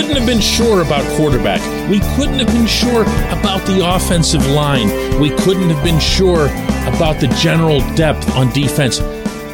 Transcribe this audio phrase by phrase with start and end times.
[0.00, 1.60] couldn't have been sure about quarterback.
[1.90, 4.88] We couldn't have been sure about the offensive line.
[5.20, 6.46] We couldn't have been sure
[6.88, 8.98] about the general depth on defense.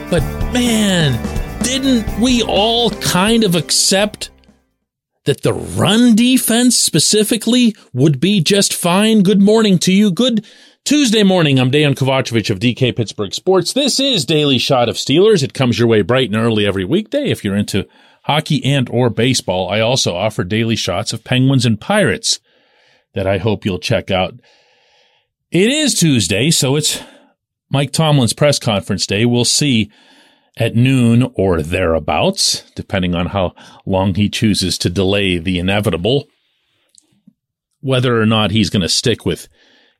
[0.08, 1.20] But man,
[1.64, 4.30] didn't we all kind of accept
[5.24, 9.24] that the run defense specifically would be just fine?
[9.24, 10.12] Good morning to you.
[10.12, 10.46] Good
[10.84, 11.58] Tuesday morning.
[11.58, 13.72] I'm Dejan Kovacevic of DK Pittsburgh Sports.
[13.72, 15.42] This is Daily Shot of Steelers.
[15.42, 17.88] It comes your way bright and early every weekday if you're into
[18.26, 19.70] hockey and or baseball.
[19.70, 22.40] I also offer daily shots of Penguins and Pirates
[23.14, 24.34] that I hope you'll check out.
[25.52, 27.00] It is Tuesday, so it's
[27.70, 29.24] Mike Tomlin's press conference day.
[29.24, 29.90] We'll see
[30.56, 33.54] at noon or thereabouts, depending on how
[33.84, 36.26] long he chooses to delay the inevitable,
[37.80, 39.48] whether or not he's going to stick with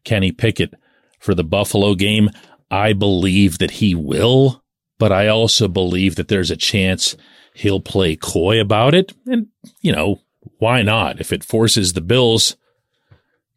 [0.04, 0.74] Kenny Pickett
[1.20, 2.30] for the Buffalo game.
[2.70, 4.64] I believe that he will,
[4.98, 7.16] but I also believe that there's a chance
[7.54, 9.12] he'll play coy about it.
[9.26, 9.48] And,
[9.80, 10.20] you know,
[10.58, 11.20] why not?
[11.20, 12.56] If it forces the Bills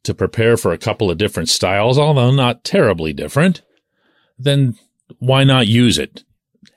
[0.03, 3.61] to prepare for a couple of different styles, although not terribly different,
[4.37, 4.77] then
[5.19, 6.23] why not use it?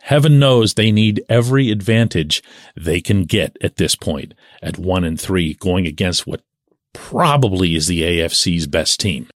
[0.00, 2.42] Heaven knows they need every advantage
[2.76, 6.42] they can get at this point at one and three going against what
[6.92, 9.28] probably is the AFC's best team.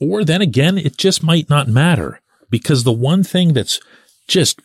[0.00, 2.21] Or then again, it just might not matter
[2.52, 3.80] because the one thing that's
[4.28, 4.60] just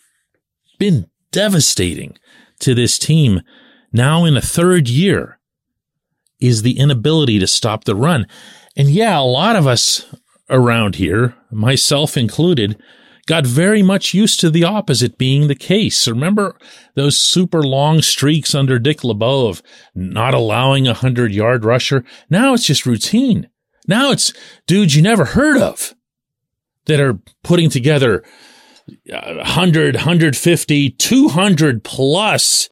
[0.77, 2.15] been devastating
[2.59, 3.41] to this team
[3.91, 5.39] now in a third year
[6.39, 8.27] is the inability to stop the run.
[8.75, 10.05] And yeah, a lot of us
[10.49, 12.79] around here, myself included,
[13.25, 16.07] got very much used to the opposite being the case.
[16.07, 16.57] Remember
[16.95, 19.63] those super long streaks under Dick LeBeau of
[19.95, 22.03] not allowing a hundred yard rusher?
[22.29, 23.49] Now it's just routine.
[23.87, 24.33] Now it's
[24.67, 25.95] dudes you never heard of
[26.87, 28.23] that are putting together
[29.13, 32.69] uh, 100, 150, 200 plus.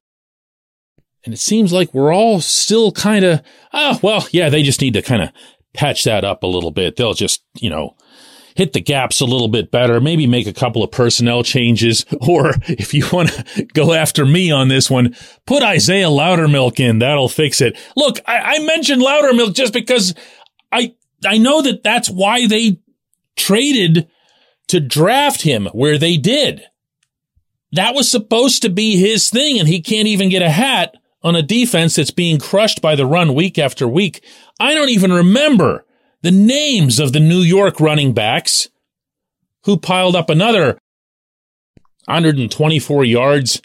[1.23, 3.39] And it seems like we're all still kind of,
[3.73, 5.29] oh, ah, well, yeah, they just need to kind of
[5.73, 6.95] patch that up a little bit.
[6.95, 7.95] They'll just, you know,
[8.55, 12.53] hit the gaps a little bit better, maybe make a couple of personnel changes, or
[12.67, 15.15] if you want to go after me on this one,
[15.45, 16.99] put Isaiah Loudermilk in.
[16.99, 17.77] That'll fix it.
[17.95, 20.15] Look, I, I mentioned Loudermilk just because
[20.71, 22.79] I, I know that that's why they
[23.35, 24.07] traded
[24.67, 26.63] to draft him where they did.
[27.71, 31.35] That was supposed to be his thing, and he can't even get a hat on
[31.35, 34.23] a defense that's being crushed by the run week after week.
[34.59, 35.85] I don't even remember
[36.21, 38.69] the names of the New York running backs
[39.63, 40.77] who piled up another
[42.05, 43.61] 124 yards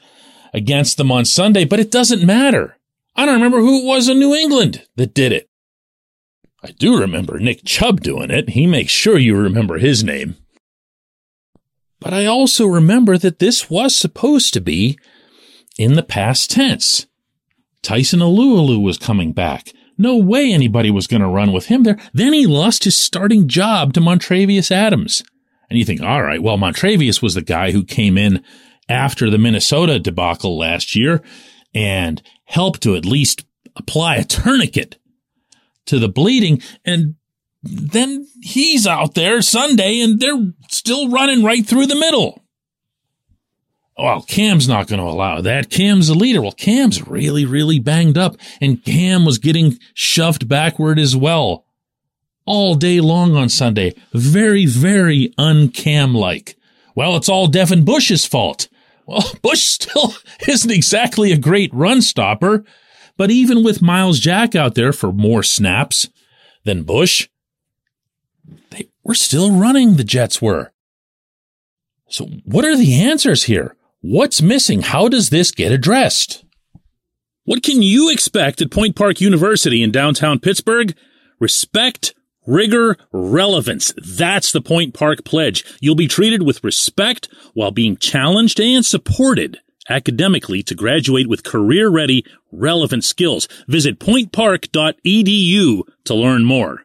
[0.55, 2.79] against them on Sunday, but it doesn't matter.
[3.15, 5.50] I don't remember who it was in New England that did it.
[6.63, 8.51] I do remember Nick Chubb doing it.
[8.51, 10.37] He makes sure you remember his name.
[12.01, 14.99] But I also remember that this was supposed to be
[15.79, 17.07] in the past tense.
[17.83, 19.73] Tyson Alualu was coming back.
[19.97, 21.99] No way anybody was going to run with him there.
[22.13, 25.23] Then he lost his starting job to Montravius Adams.
[25.69, 28.43] And you think, all right, well, Montravius was the guy who came in
[28.89, 31.23] after the Minnesota debacle last year
[31.75, 33.45] and helped to at least
[33.77, 34.97] apply a tourniquet
[35.91, 36.61] to the bleeding.
[36.85, 37.15] And
[37.63, 42.43] then he's out there Sunday and they're still running right through the middle
[44.03, 45.71] well, Cam's not going to allow that.
[45.71, 46.41] Cam's the leader.
[46.41, 51.67] Well, Cam's really, really banged up and Cam was getting shoved backward as well
[52.47, 53.95] all day long on Sunday.
[54.13, 56.57] Very, very uncam like.
[56.95, 58.69] Well, it's all Devin Bush's fault.
[59.07, 60.15] Well, Bush still
[60.49, 62.65] isn't exactly a great run stopper,
[63.21, 66.09] but even with Myles Jack out there for more snaps
[66.65, 67.29] than Bush,
[68.71, 70.73] they were still running, the Jets were.
[72.09, 73.77] So what are the answers here?
[74.01, 74.81] What's missing?
[74.81, 76.47] How does this get addressed?
[77.45, 80.97] What can you expect at Point Park University in downtown Pittsburgh?
[81.39, 82.15] Respect,
[82.47, 83.93] rigor, relevance.
[83.99, 85.63] That's the Point Park pledge.
[85.79, 91.89] You'll be treated with respect while being challenged and supported academically to graduate with career
[91.89, 93.49] ready, relevant skills.
[93.67, 96.85] Visit pointpark.edu to learn more.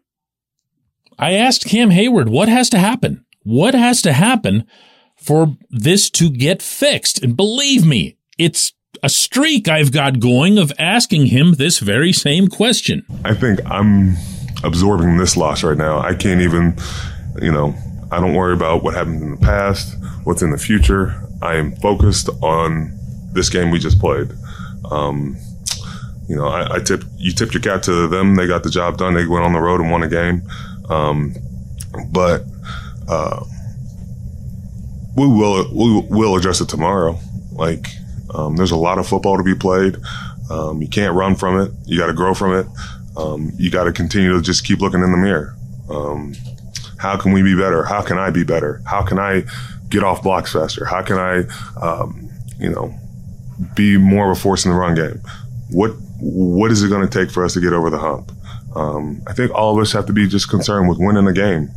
[1.18, 3.26] I asked Cam Heyward what has to happen?
[3.44, 4.66] What has to happen
[5.26, 7.24] for this to get fixed.
[7.24, 12.48] And believe me, it's a streak I've got going of asking him this very same
[12.48, 13.06] question.
[13.24, 14.16] I think I'm
[14.64, 16.00] absorbing this loss right now.
[16.00, 16.78] I can't even,
[17.42, 17.76] you know,
[18.12, 21.25] I don't worry about what happened in the past, what's in the future.
[21.46, 22.98] I am focused on
[23.34, 24.32] this game we just played.
[24.90, 25.38] Um,
[26.28, 26.80] you know, I, I
[27.18, 28.36] you tipped your cap to them.
[28.36, 29.14] They got the job done.
[29.14, 30.42] They went on the road and won a game.
[30.90, 31.36] Um,
[32.12, 32.44] but
[33.08, 33.44] uh,
[35.16, 37.20] we will we will address it tomorrow.
[37.52, 37.88] Like
[38.34, 39.98] um, there's a lot of football to be played.
[40.50, 41.72] Um, you can't run from it.
[41.86, 42.68] You got to grow from it.
[43.18, 45.56] Um, you got to continue to just keep looking in the mirror.
[45.90, 46.36] Um,
[46.98, 47.84] how can we be better?
[47.84, 48.82] How can I be better?
[48.86, 49.44] How can I
[49.90, 50.86] get off blocks faster?
[50.86, 51.44] How can I,
[51.82, 52.30] um,
[52.60, 52.94] you know,
[53.76, 55.22] be more of a force in the run game?
[55.72, 58.32] What what is it going to take for us to get over the hump?
[58.76, 61.70] Um, I think all of us have to be just concerned with winning the game.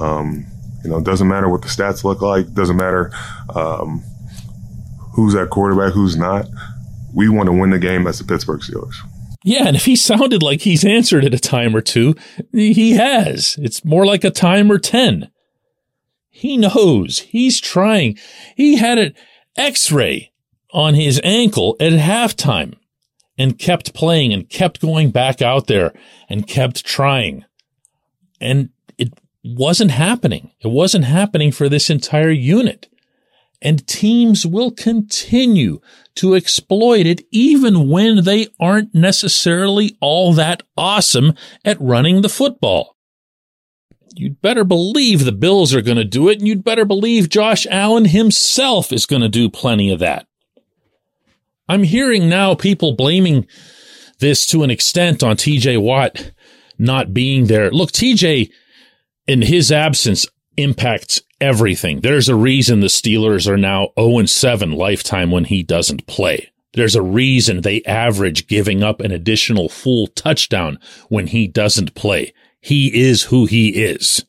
[0.00, 0.46] Um,
[0.82, 2.52] you know, it doesn't matter what the stats look like.
[2.52, 3.10] Doesn't matter
[3.54, 4.02] um,
[5.14, 6.46] who's at quarterback, who's not.
[7.14, 8.94] We want to win the game as the Pittsburgh Steelers.
[9.44, 12.14] Yeah, and if he sounded like he's answered it a time or two,
[12.52, 13.56] he has.
[13.60, 15.30] It's more like a time or 10.
[16.36, 17.20] He knows.
[17.20, 18.18] He's trying.
[18.56, 19.14] He had an
[19.56, 20.32] x-ray
[20.72, 22.74] on his ankle at halftime
[23.38, 25.92] and kept playing and kept going back out there
[26.28, 27.44] and kept trying.
[28.40, 29.12] And it
[29.44, 30.50] wasn't happening.
[30.60, 32.88] It wasn't happening for this entire unit.
[33.62, 35.80] And teams will continue
[36.16, 41.34] to exploit it even when they aren't necessarily all that awesome
[41.64, 42.93] at running the football.
[44.16, 47.66] You'd better believe the Bills are going to do it, and you'd better believe Josh
[47.70, 50.26] Allen himself is going to do plenty of that.
[51.68, 53.46] I'm hearing now people blaming
[54.20, 56.32] this to an extent on TJ Watt
[56.78, 57.70] not being there.
[57.70, 58.50] Look, TJ
[59.26, 60.26] in his absence
[60.56, 62.00] impacts everything.
[62.00, 66.50] There's a reason the Steelers are now 0 7 lifetime when he doesn't play.
[66.74, 70.78] There's a reason they average giving up an additional full touchdown
[71.08, 72.32] when he doesn't play.
[72.64, 74.24] He is who he is.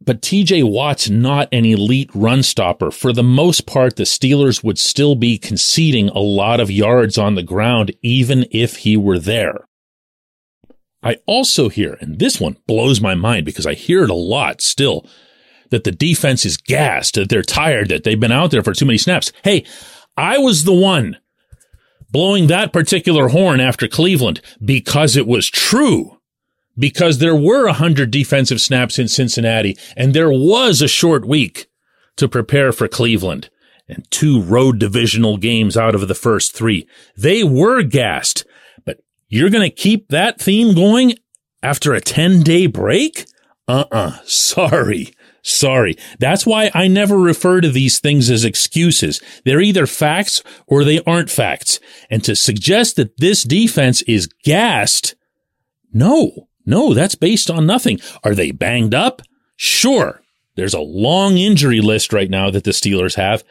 [0.00, 2.92] But TJ Watt's not an elite run stopper.
[2.92, 7.34] For the most part, the Steelers would still be conceding a lot of yards on
[7.34, 9.66] the ground, even if he were there.
[11.02, 14.60] I also hear, and this one blows my mind because I hear it a lot
[14.60, 15.04] still,
[15.70, 18.86] that the defense is gassed, that they're tired, that they've been out there for too
[18.86, 19.32] many snaps.
[19.42, 19.64] Hey,
[20.16, 21.16] I was the one
[22.12, 26.18] blowing that particular horn after Cleveland because it was true
[26.78, 31.68] because there were a hundred defensive snaps in Cincinnati and there was a short week
[32.16, 33.50] to prepare for Cleveland
[33.88, 36.86] and two road divisional games out of the first three.
[37.16, 38.44] They were gassed,
[38.84, 38.98] but
[39.28, 41.14] you're going to keep that theme going
[41.62, 43.26] after a 10 day break?
[43.68, 44.18] Uh-uh.
[44.24, 45.12] Sorry.
[45.42, 45.96] Sorry.
[46.20, 49.20] That's why I never refer to these things as excuses.
[49.44, 51.80] They're either facts or they aren't facts.
[52.10, 55.16] And to suggest that this defense is gassed,
[55.92, 58.00] no, no, that's based on nothing.
[58.24, 59.22] Are they banged up?
[59.56, 60.22] Sure.
[60.54, 63.42] There's a long injury list right now that the Steelers have,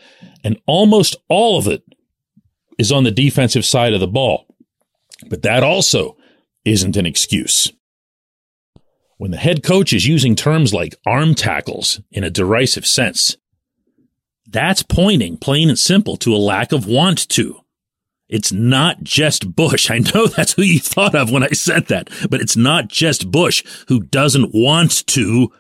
[0.44, 1.84] and almost all of it
[2.78, 4.46] is on the defensive side of the ball.
[5.30, 6.16] But that also
[6.66, 7.72] isn't an excuse.
[9.18, 13.38] When the head coach is using terms like arm tackles in a derisive sense,
[14.48, 17.62] that's pointing, plain and simple, to a lack of want to.
[18.32, 19.92] It's not just Bush.
[19.92, 23.30] I know that's who you thought of when I said that, but it's not just
[23.30, 25.52] Bush who doesn't want to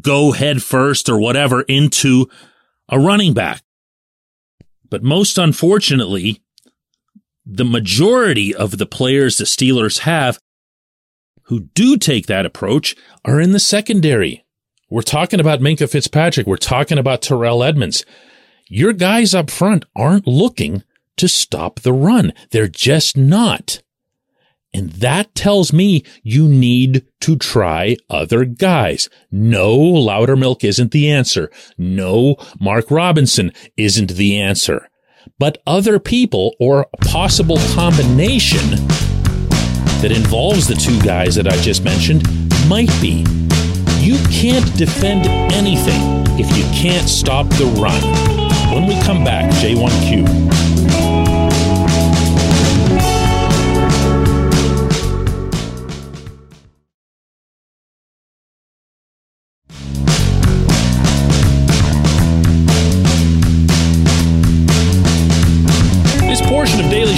[0.00, 2.28] go head first or whatever into
[2.88, 3.62] a running back.
[4.90, 6.42] But most unfortunately,
[7.46, 10.38] the majority of the players the Steelers have
[11.44, 12.94] who do take that approach
[13.24, 14.44] are in the secondary.
[14.90, 16.46] We're talking about Minkah Fitzpatrick.
[16.46, 18.04] We're talking about Terrell Edmunds.
[18.68, 20.82] Your guys up front aren't looking
[21.16, 22.32] to stop the run.
[22.50, 23.82] They're just not.
[24.74, 29.10] And that tells me you need to try other guys.
[29.30, 31.50] No, Loudermilk isn't the answer.
[31.76, 34.88] No, Mark Robinson isn't the answer.
[35.38, 38.70] But other people or a possible combination
[40.00, 42.26] that involves the two guys that I just mentioned
[42.66, 43.26] might be.
[44.00, 46.00] You can't defend anything
[46.40, 48.00] if you can't stop the run.
[48.74, 50.81] When we come back, J1Q.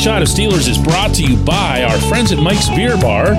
[0.04, 3.30] Shot of Steelers is brought to you by our friends at Mike's Beer Bar.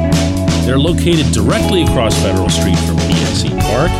[0.65, 3.91] They're located directly across Federal Street from PNC Park.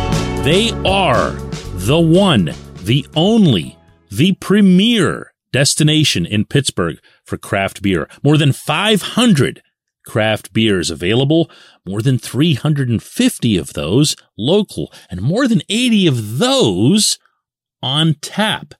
[0.44, 1.30] They are
[1.76, 2.52] the one,
[2.82, 3.78] the only,
[4.10, 8.10] the premier destination in Pittsburgh for craft beer.
[8.22, 9.62] More than 500
[10.04, 11.50] craft beers available,
[11.86, 17.18] more than 350 of those local, and more than 80 of those
[17.82, 18.74] on tap.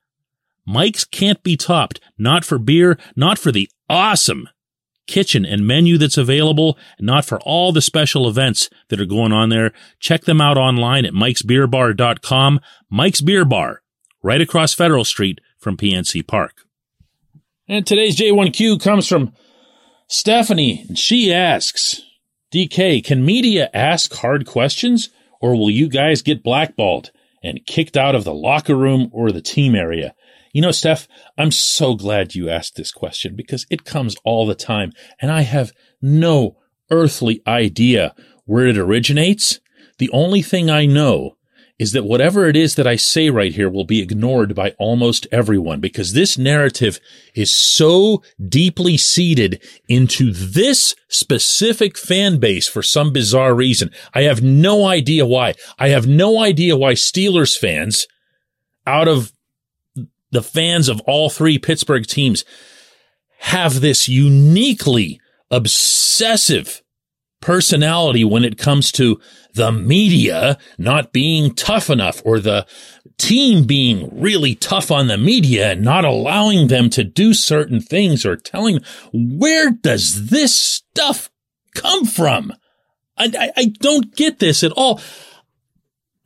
[0.66, 4.46] Mike's can't be topped, not for beer, not for the awesome
[5.06, 9.48] kitchen and menu that's available, not for all the special events that are going on
[9.48, 9.72] there.
[9.98, 12.60] Check them out online at mikesbeerbar.com.
[12.90, 13.80] Mike's Beer Bar,
[14.22, 16.65] right across Federal Street from PNC Park.
[17.68, 19.32] And today's J1Q comes from
[20.06, 22.00] Stephanie, and she asks,
[22.54, 27.10] DK, can media ask hard questions, or will you guys get blackballed
[27.42, 30.14] and kicked out of the locker room or the team area?
[30.52, 34.54] You know, Steph, I'm so glad you asked this question because it comes all the
[34.54, 36.58] time, and I have no
[36.92, 39.58] earthly idea where it originates.
[39.98, 41.35] The only thing I know
[41.78, 45.26] is that whatever it is that I say right here will be ignored by almost
[45.30, 46.98] everyone because this narrative
[47.34, 53.90] is so deeply seated into this specific fan base for some bizarre reason.
[54.14, 55.54] I have no idea why.
[55.78, 58.06] I have no idea why Steelers fans
[58.86, 59.32] out of
[60.30, 62.44] the fans of all three Pittsburgh teams
[63.38, 66.82] have this uniquely obsessive
[67.40, 69.20] personality when it comes to
[69.54, 72.66] the media not being tough enough or the
[73.18, 78.26] team being really tough on the media and not allowing them to do certain things
[78.26, 78.80] or telling
[79.12, 81.30] where does this stuff
[81.74, 82.52] come from?
[83.16, 85.00] I, I, I don't get this at all.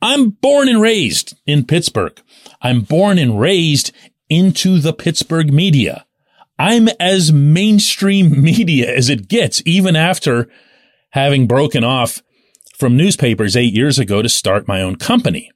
[0.01, 2.19] I'm born and raised in Pittsburgh.
[2.61, 3.91] I'm born and raised
[4.29, 6.05] into the Pittsburgh media.
[6.57, 10.49] I'm as mainstream media as it gets, even after
[11.11, 12.21] having broken off
[12.77, 15.51] from newspapers eight years ago to start my own company.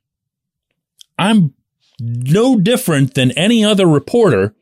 [1.18, 1.54] I'm
[2.00, 4.54] no different than any other reporter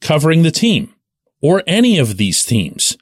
[0.00, 0.94] covering the team
[1.40, 2.96] or any of these teams.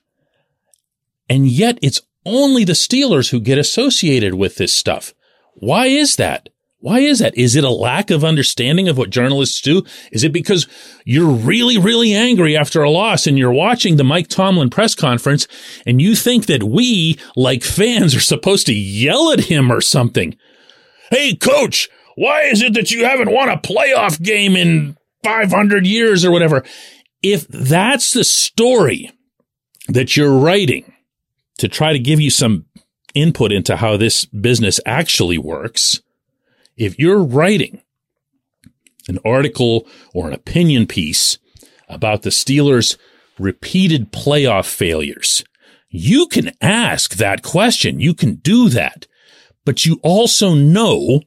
[1.28, 5.14] And yet it's only the Steelers who get associated with this stuff.
[5.54, 6.48] Why is that?
[6.78, 7.36] Why is that?
[7.36, 9.82] Is it a lack of understanding of what journalists do?
[10.12, 10.68] Is it because
[11.04, 15.48] you're really, really angry after a loss and you're watching the Mike Tomlin press conference
[15.86, 20.36] and you think that we, like fans, are supposed to yell at him or something?
[21.10, 26.24] Hey, coach, why is it that you haven't won a playoff game in 500 years
[26.24, 26.62] or whatever?
[27.22, 29.10] If that's the story
[29.88, 30.92] that you're writing
[31.58, 32.66] to try to give you some
[33.14, 36.00] input into how this business actually works,
[36.76, 37.82] if you're writing
[39.08, 41.38] an article or an opinion piece
[41.88, 42.96] about the Steelers'
[43.38, 45.44] repeated playoff failures,
[45.88, 48.00] you can ask that question.
[48.00, 49.06] You can do that.
[49.64, 51.22] But you also know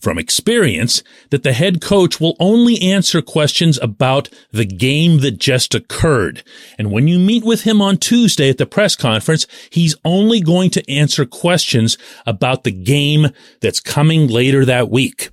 [0.00, 5.74] from experience that the head coach will only answer questions about the game that just
[5.74, 6.42] occurred.
[6.78, 10.70] And when you meet with him on Tuesday at the press conference, he's only going
[10.70, 13.28] to answer questions about the game
[13.60, 15.28] that's coming later that week.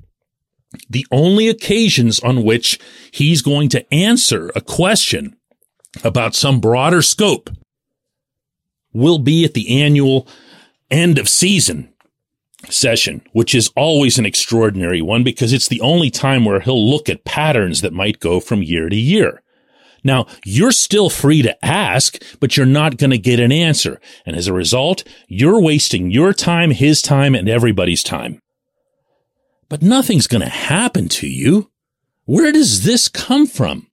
[0.90, 2.80] The only occasions on which
[3.12, 5.36] he's going to answer a question
[6.04, 7.50] about some broader scope
[8.94, 10.28] will be at the annual
[10.90, 11.91] end of season
[12.70, 17.10] session, which is always an extraordinary one because it's the only time where he'll look
[17.10, 19.42] at patterns that might go from year to year.
[20.04, 24.00] Now, you're still free to ask, but you're not going to get an answer.
[24.26, 28.42] And as a result, you're wasting your time, his time, and everybody's time.
[29.70, 31.70] But nothing's going to happen to you.
[32.26, 33.88] Where does this come from?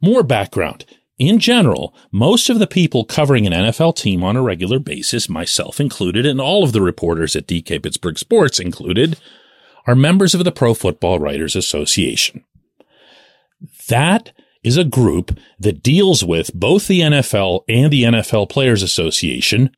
[0.00, 0.84] More background.
[1.18, 5.78] In general, most of the people covering an NFL team on a regular basis, myself
[5.78, 9.18] included, and all of the reporters at DK Pittsburgh Sports included,
[9.86, 12.44] are members of the Pro Football Writers Association.
[13.88, 19.70] That is a group that deals with both the NFL and the NFL Players Association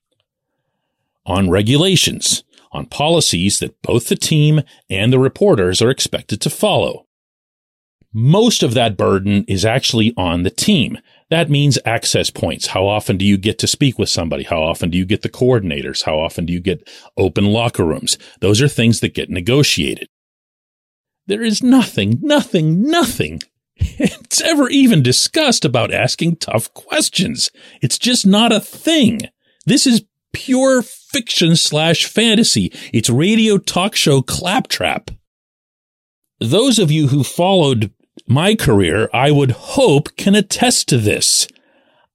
[1.26, 4.60] on regulations, on policies that both the team
[4.90, 7.03] and the reporters are expected to follow.
[8.14, 10.98] Most of that burden is actually on the team.
[11.30, 12.68] That means access points.
[12.68, 14.44] How often do you get to speak with somebody?
[14.44, 16.04] How often do you get the coordinators?
[16.04, 18.16] How often do you get open locker rooms?
[18.40, 20.08] Those are things that get negotiated.
[21.26, 23.40] There is nothing, nothing, nothing
[23.76, 27.50] it's ever even discussed about asking tough questions.
[27.82, 29.22] It's just not a thing.
[29.66, 32.72] This is pure fiction slash fantasy.
[32.92, 35.10] It's radio talk show claptrap.
[36.40, 37.92] Those of you who followed
[38.26, 41.46] my career, I would hope, can attest to this.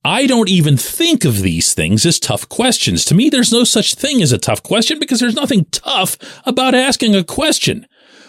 [0.03, 3.03] I don't even think of these things as tough questions.
[3.05, 6.73] To me, there's no such thing as a tough question because there's nothing tough about
[6.73, 7.85] asking a question.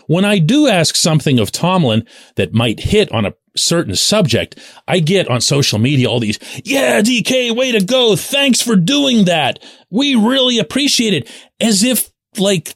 [0.09, 4.59] When I do ask something of Tomlin that might hit on a certain subject,
[4.89, 8.17] I get on social media all these, yeah, DK, way to go.
[8.17, 9.61] Thanks for doing that.
[9.89, 11.31] We really appreciate it.
[11.61, 12.75] As if, like,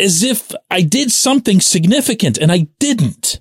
[0.00, 3.40] as if I did something significant and I didn't.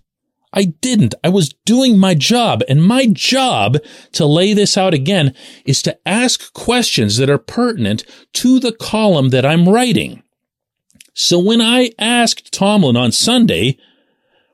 [0.51, 1.13] I didn't.
[1.23, 3.77] I was doing my job and my job
[4.13, 8.03] to lay this out again is to ask questions that are pertinent
[8.33, 10.23] to the column that I'm writing.
[11.13, 13.77] So when I asked Tomlin on Sunday,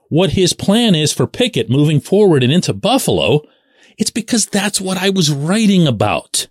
[0.10, 3.42] what his plan is for Pickett moving forward and into Buffalo,
[3.98, 6.48] it's because that's what I was writing about.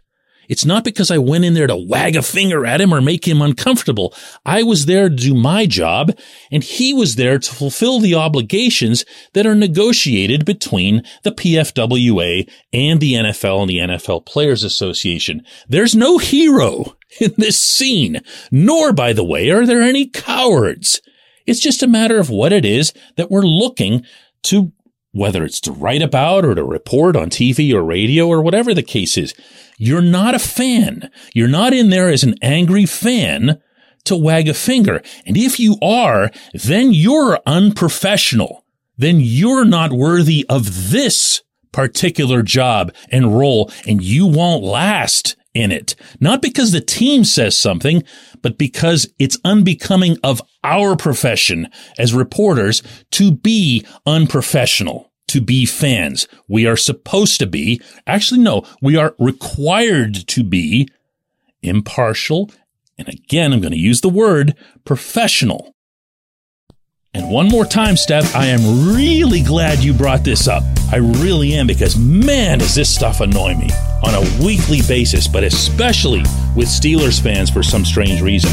[0.48, 3.26] It's not because I went in there to wag a finger at him or make
[3.26, 4.14] him uncomfortable.
[4.44, 6.12] I was there to do my job
[6.50, 13.00] and he was there to fulfill the obligations that are negotiated between the PFWA and
[13.00, 15.44] the NFL and the NFL Players Association.
[15.68, 18.20] There's no hero in this scene,
[18.50, 21.00] nor, by the way, are there any cowards.
[21.46, 24.04] It's just a matter of what it is that we're looking
[24.44, 24.72] to
[25.14, 28.82] whether it's to write about or to report on TV or radio or whatever the
[28.82, 29.32] case is.
[29.78, 31.08] You're not a fan.
[31.32, 33.62] You're not in there as an angry fan
[34.04, 35.00] to wag a finger.
[35.24, 38.64] And if you are, then you're unprofessional.
[38.98, 41.42] Then you're not worthy of this
[41.72, 45.94] particular job and role and you won't last in it.
[46.20, 48.02] Not because the team says something,
[48.42, 51.68] but because it's unbecoming of our profession
[51.98, 52.82] as reporters
[53.12, 56.28] to be unprofessional, to be fans.
[56.48, 60.88] We are supposed to be, actually, no, we are required to be
[61.62, 62.50] impartial.
[62.98, 65.73] And again, I'm going to use the word professional.
[67.14, 70.64] And one more time, Steph, I am really glad you brought this up.
[70.90, 73.70] I really am because man, does this stuff annoy me
[74.04, 76.22] on a weekly basis, but especially
[76.56, 78.50] with Steelers fans for some strange reason.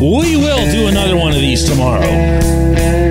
[0.00, 3.05] We will do another one of these tomorrow.